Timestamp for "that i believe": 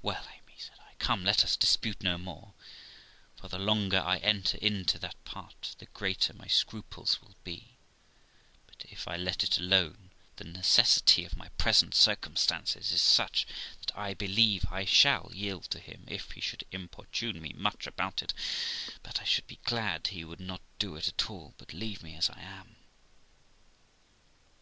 13.80-14.64